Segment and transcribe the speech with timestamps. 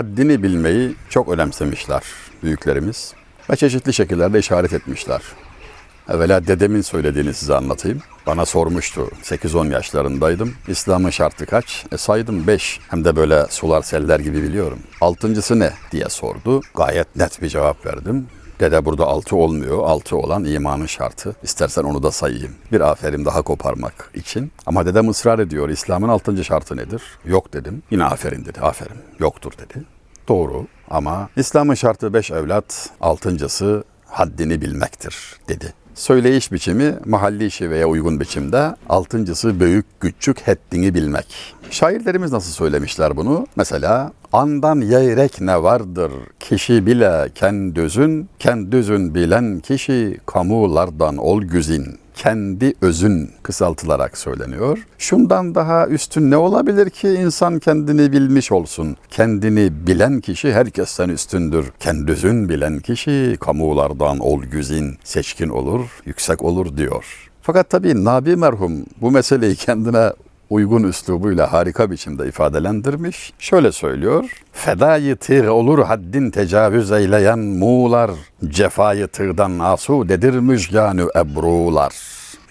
[0.00, 2.02] haddini bilmeyi çok önemsemişler
[2.42, 3.14] büyüklerimiz
[3.50, 5.22] ve çeşitli şekillerde işaret etmişler.
[6.08, 8.02] Evvela dedemin söylediğini size anlatayım.
[8.26, 9.10] Bana sormuştu.
[9.22, 10.54] 8-10 yaşlarındaydım.
[10.68, 11.86] İslam'ın şartı kaç?
[11.92, 12.80] E saydım 5.
[12.88, 14.78] Hem de böyle sular seller gibi biliyorum.
[15.00, 16.60] Altıncısı ne diye sordu.
[16.74, 18.26] Gayet net bir cevap verdim.
[18.60, 19.84] Dede burada altı olmuyor.
[19.84, 21.36] Altı olan imanın şartı.
[21.42, 22.54] İstersen onu da sayayım.
[22.72, 24.52] Bir aferin daha koparmak için.
[24.66, 25.68] Ama dedem ısrar ediyor.
[25.68, 27.02] İslam'ın altıncı şartı nedir?
[27.24, 27.82] Yok dedim.
[27.90, 28.60] Yine aferin dedi.
[28.60, 28.96] Aferin.
[29.18, 29.84] Yoktur dedi.
[30.28, 35.74] Doğru ama İslam'ın şartı beş evlat, altıncısı haddini bilmektir dedi.
[36.00, 41.54] Söyleyiş biçimi mahalli şiveye uygun biçimde, altıncısı büyük küçük haddini bilmek.
[41.70, 43.46] Şairlerimiz nasıl söylemişler bunu?
[43.56, 52.74] Mesela andan yeyrek ne vardır kişi bile kendüzün, kendüzün bilen kişi kamulardan ol güzin kendi
[52.80, 54.86] özün kısaltılarak söyleniyor.
[54.98, 58.96] Şundan daha üstün ne olabilir ki insan kendini bilmiş olsun.
[59.10, 61.72] Kendini bilen kişi herkesten üstündür.
[61.80, 67.30] Kendüzün bilen kişi kamulardan ol güzin, seçkin olur, yüksek olur diyor.
[67.42, 70.12] Fakat tabii Nabi merhum bu meseleyi kendine
[70.50, 73.32] uygun üslubuyla harika biçimde ifadelendirmiş.
[73.38, 74.24] Şöyle söylüyor.
[74.52, 78.10] Fedayı tığ olur haddin tecavüz eyleyen muğlar.
[78.48, 81.94] Cefayı tığdan asudedir müjganü ebrular.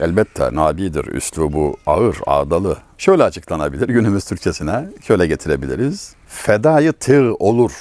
[0.00, 2.76] Elbette nabidir, üslubu ağır, ağdalı.
[2.98, 6.14] Şöyle açıklanabilir günümüz Türkçesine, şöyle getirebiliriz.
[6.26, 7.72] Fedayı tığ olur.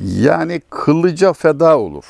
[0.00, 2.04] Yani kılıca feda olur.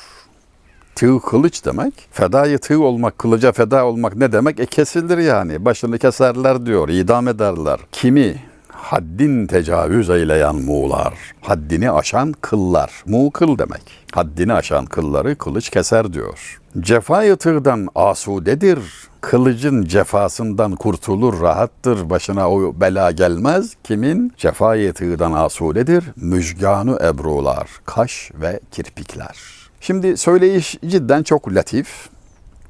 [0.99, 1.93] Tığ kılıç demek.
[2.11, 4.59] Fedayı tığ olmak, kılıca feda olmak ne demek?
[4.59, 5.65] E kesilir yani.
[5.65, 7.79] Başını keserler diyor, idam ederler.
[7.91, 8.35] Kimi?
[8.67, 11.13] Haddin tecavüz eyleyen muğlar.
[11.41, 12.91] Haddini aşan kıllar.
[13.05, 13.81] Mu kıl demek.
[14.11, 16.59] Haddini aşan kılları kılıç keser diyor.
[16.79, 18.79] Cefayı tığdan asudedir.
[19.21, 22.09] Kılıcın cefasından kurtulur, rahattır.
[22.09, 23.75] Başına o bela gelmez.
[23.83, 24.33] Kimin?
[24.37, 26.03] Cefayı tığdan asudedir.
[26.15, 27.69] Müjganı ebrular.
[27.85, 29.58] Kaş ve kirpikler.
[29.81, 32.09] Şimdi söyleyiş cidden çok latif.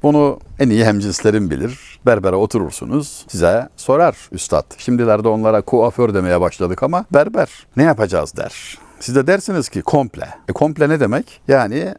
[0.02, 2.00] Bunu en iyi hemcinslerin bilir.
[2.06, 3.24] Berbere oturursunuz.
[3.28, 4.64] Size sorar üstad.
[4.78, 8.78] Şimdilerde onlara kuaför demeye başladık ama berber ne yapacağız der.
[9.00, 10.28] Siz de dersiniz ki komple.
[10.48, 11.40] E komple ne demek?
[11.48, 11.94] Yani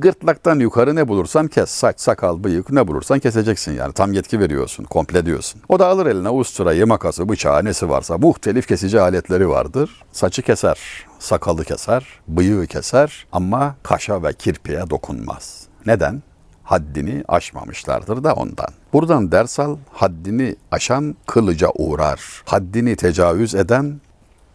[0.00, 1.70] gırtlaktan yukarı ne bulursan kes.
[1.70, 3.92] Saç, sakal, bıyık ne bulursan keseceksin yani.
[3.92, 4.84] Tam yetki veriyorsun.
[4.84, 5.60] Komple diyorsun.
[5.68, 8.18] O da alır eline usturayı, makası, bıçağı nesi varsa.
[8.18, 10.02] Muhtelif kesici aletleri vardır.
[10.12, 10.78] Saçı keser,
[11.18, 15.66] sakalı keser, bıyığı keser ama kaşa ve kirpiğe dokunmaz.
[15.86, 16.22] Neden?
[16.62, 18.68] Haddini aşmamışlardır da ondan.
[18.92, 22.42] Buradan ders al, haddini aşan kılıca uğrar.
[22.44, 24.00] Haddini tecavüz eden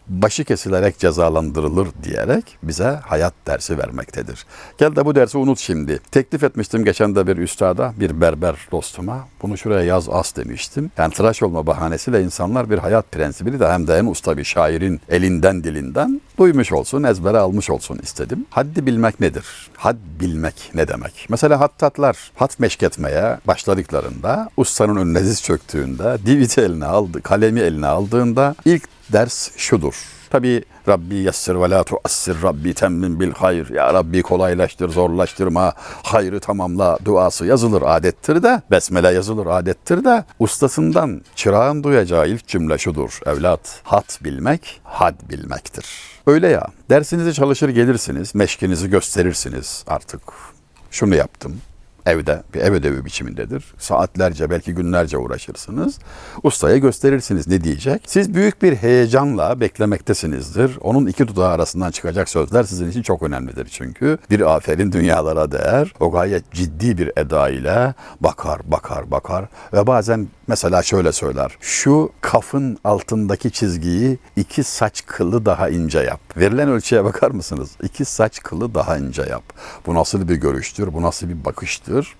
[0.08, 4.46] başı kesilerek cezalandırılır diyerek bize hayat dersi vermektedir.
[4.78, 6.00] Gel de bu dersi unut şimdi.
[6.12, 9.28] Teklif etmiştim geçen de bir üstada, bir berber dostuma.
[9.42, 10.92] Bunu şuraya yaz as demiştim.
[10.98, 15.02] Yani tıraş olma bahanesiyle insanlar bir hayat prensibini de hem de en usta bir şairin
[15.10, 18.46] elinden dilinden duymuş olsun, ezbere almış olsun istedim.
[18.50, 19.46] Haddi bilmek nedir?
[19.78, 21.26] Had bilmek ne demek?
[21.30, 28.56] Mesela hattatlar hat meşketmeye başladıklarında, ustanın önüne diz çöktüğünde, diviti eline aldı, kalemi eline aldığında
[28.66, 28.84] ilk
[29.14, 29.94] ders şudur.
[30.30, 33.70] Tabi Rabbi yessir ve la tuassir Rabbi temmin bil hayr.
[33.70, 35.74] Ya Rabbi kolaylaştır, zorlaştırma,
[36.04, 42.78] hayrı tamamla duası yazılır adettir de, besmele yazılır adettir de, ustasından çırağın duyacağı ilk cümle
[42.78, 43.20] şudur.
[43.26, 45.86] Evlat, hat bilmek, had bilmektir.
[46.28, 50.22] Öyle ya, dersinizi çalışır gelirsiniz, meşkinizi gösterirsiniz artık.
[50.92, 51.62] Şunu yaptım,
[52.06, 53.74] evde bir ev ödevi biçimindedir.
[53.78, 56.00] Saatlerce belki günlerce uğraşırsınız.
[56.44, 58.02] Ustaya gösterirsiniz ne diyecek.
[58.06, 60.78] Siz büyük bir heyecanla beklemektesinizdir.
[60.82, 64.18] Onun iki dudağı arasından çıkacak sözler sizin için çok önemlidir çünkü.
[64.30, 65.94] Bir aferin dünyalara değer.
[66.00, 71.58] O gayet ciddi bir eda ile bakar bakar bakar ve bazen mesela şöyle söyler.
[71.62, 76.20] Şu kafın altındaki çizgiyi iki saç kılı daha ince yap.
[76.38, 77.72] Verilen ölçüye bakar mısınız?
[77.84, 79.44] İki saç kılı daha ince yap.
[79.86, 80.94] Bu nasıl bir görüştür?
[80.94, 82.16] Bu nasıl bir bakıştır?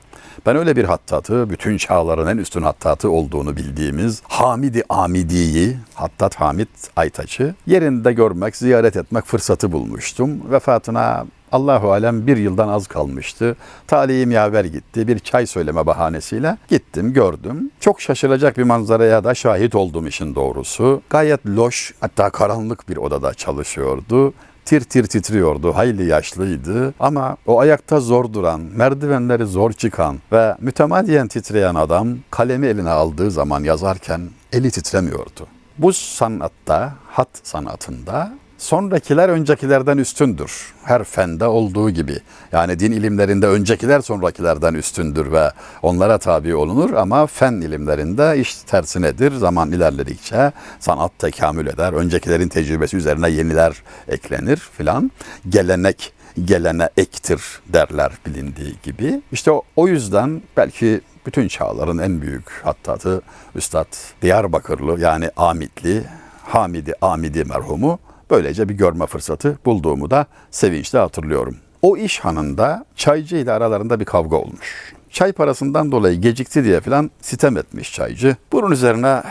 [0.46, 6.68] Ben öyle bir hattatı, bütün çağların en üstün hattatı olduğunu bildiğimiz Hamidi Amidi'yi, Hattat Hamid
[6.96, 10.52] Aytaç'ı yerinde görmek, ziyaret etmek fırsatı bulmuştum.
[10.52, 13.56] Vefatına Allahu alem bir yıldan az kalmıştı.
[13.88, 15.08] Talihim yaver gitti.
[15.08, 17.72] Bir çay söyleme bahanesiyle gittim, gördüm.
[17.80, 21.02] Çok şaşıracak bir manzaraya da şahit oldum işin doğrusu.
[21.10, 24.34] Gayet loş, hatta karanlık bir odada çalışıyordu
[24.66, 31.28] tir tir titriyordu, hayli yaşlıydı ama o ayakta zor duran, merdivenleri zor çıkan ve mütemadiyen
[31.28, 35.48] titreyen adam kalemi eline aldığı zaman yazarken eli titremiyordu.
[35.78, 40.74] Bu sanatta, hat sanatında Sonrakiler öncekilerden üstündür.
[40.84, 42.20] Her fende olduğu gibi.
[42.52, 45.52] Yani din ilimlerinde öncekiler sonrakilerden üstündür ve
[45.82, 49.36] onlara tabi olunur ama fen ilimlerinde iş tersinedir.
[49.36, 51.94] Zaman ilerledikçe sanat tekamül eder.
[51.94, 55.12] Öncekilerin tecrübesi üzerine yeniler eklenir filan.
[55.50, 56.14] Gelenek
[56.46, 59.22] gelene ektir derler bilindiği gibi.
[59.32, 63.22] İşte o, o yüzden belki bütün çağların en büyük hattatı
[63.56, 66.04] Üstad Diyarbakırlı yani Amitli
[66.44, 68.00] Hamidi Amidi merhumu
[68.32, 71.56] böylece bir görme fırsatı bulduğumu da sevinçle hatırlıyorum.
[71.82, 74.94] O iş hanında çaycı ile aralarında bir kavga olmuş.
[75.10, 78.36] Çay parasından dolayı gecikti diye filan sitem etmiş çaycı.
[78.52, 79.24] Bunun üzerine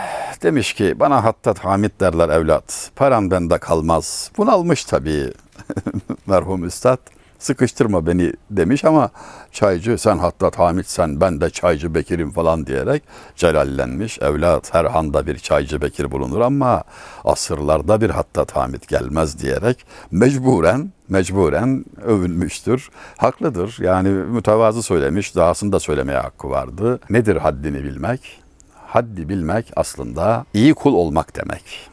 [0.43, 2.91] demiş ki bana Hattat Hamid derler evlat.
[2.97, 4.31] Param bende kalmaz.
[4.37, 5.33] Bunalmış tabii
[6.27, 6.99] merhum üstad.
[7.43, 9.11] Sıkıştırma beni demiş ama
[9.53, 13.03] çaycı sen Hattat Hamid sen ben de çaycı Bekir'im falan diyerek
[13.37, 14.19] celallenmiş.
[14.19, 16.83] Evlat her handa bir çaycı Bekir bulunur ama
[17.25, 22.91] asırlarda bir Hattat Hamid gelmez diyerek mecburen mecburen övünmüştür.
[23.17, 23.77] Haklıdır.
[23.81, 25.37] Yani mütevazı söylemiş.
[25.37, 27.01] Dahasını da söylemeye hakkı vardı.
[27.11, 28.41] Nedir haddini bilmek?
[28.87, 31.92] Haddi bilmek aslında iyi kul olmak demek.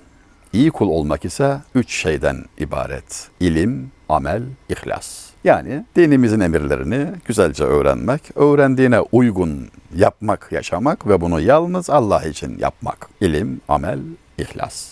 [0.54, 3.28] İyi kul olmak ise üç şeyden ibaret.
[3.40, 5.30] İlim, amel, ihlas.
[5.44, 13.10] Yani dinimizin emirlerini güzelce öğrenmek, öğrendiğine uygun yapmak, yaşamak ve bunu yalnız Allah için yapmak.
[13.22, 14.00] İlim, amel,
[14.38, 14.90] ihlas.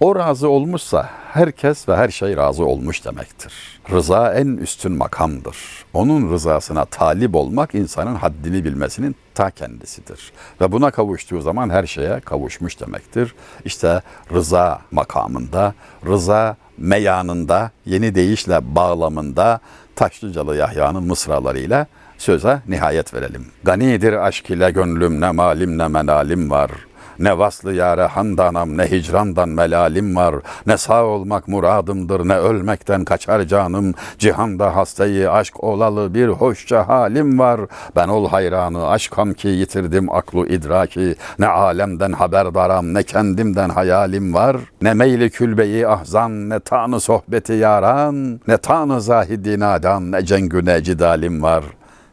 [0.00, 3.52] O razı olmuşsa herkes ve her şey razı olmuş demektir.
[3.90, 5.56] Rıza en üstün makamdır.
[5.94, 10.32] Onun rızasına talip olmak insanın haddini bilmesinin ta kendisidir.
[10.60, 13.34] Ve buna kavuştuğu zaman her şeye kavuşmuş demektir.
[13.64, 14.02] İşte
[14.32, 15.74] rıza makamında,
[16.06, 19.60] rıza meyanında, yeni deyişle bağlamında
[19.94, 21.86] Taşlıcalı Yahya'nın mısralarıyla
[22.18, 23.46] söze nihayet verelim.
[23.64, 26.70] Ganidir aşk ile gönlüm ne malim ne menalim var.
[27.18, 30.34] Ne vaslı yare handanam ne hicrandan melalim var.
[30.66, 33.94] Ne sağ olmak muradımdır ne ölmekten kaçar canım.
[34.18, 37.60] Cihanda hastayı aşk olalı bir hoşça halim var.
[37.96, 41.14] Ben ol hayranı aşkam ki yitirdim aklı idraki.
[41.38, 44.56] Ne alemden haberdaram ne kendimden hayalim var.
[44.82, 48.40] Ne meyli külbeyi ahzan ne tanı sohbeti yaran.
[48.48, 51.64] Ne tanı zahidi nadan ne cengü ne cidalim var.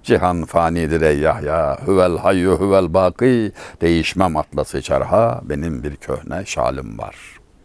[0.03, 3.51] Cihan fanidir ey Yahya, huvel hayyu huvel baki,
[3.81, 7.15] değişmem atlası çarha, benim bir köhne şalim var.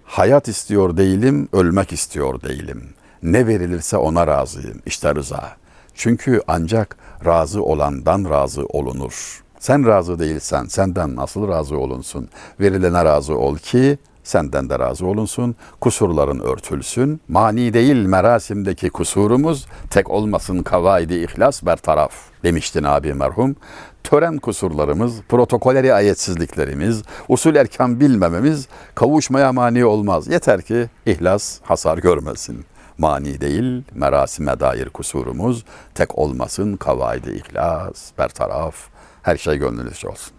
[0.04, 2.82] Hayat istiyor değilim, ölmek istiyor değilim.
[3.22, 5.56] Ne verilirse ona razıyım, işte rıza.
[5.94, 9.42] Çünkü ancak razı olandan razı olunur.
[9.58, 12.28] Sen razı değilsen senden nasıl razı olunsun?
[12.60, 17.20] Verilene razı ol ki senden de razı olunsun, kusurların örtülsün.
[17.28, 22.12] Mani değil merasimdeki kusurumuz, tek olmasın kavaidi ihlas bertaraf
[22.44, 23.56] demiştin abi merhum.
[24.04, 30.28] Tören kusurlarımız, protokoleri ayetsizliklerimiz, usul erkan bilmememiz kavuşmaya mani olmaz.
[30.28, 32.64] Yeter ki ihlas hasar görmesin.
[32.98, 35.64] Mani değil, merasime dair kusurumuz
[35.94, 38.74] tek olmasın kavaidi ihlas, bertaraf,
[39.22, 40.37] her şey gönlünüzce olsun.